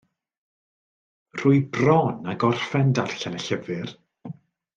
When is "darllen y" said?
3.01-3.43